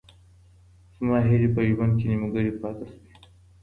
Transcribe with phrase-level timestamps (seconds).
[0.97, 3.07] زما هیلې په ژوند کي نیمګړې پاتې سوې.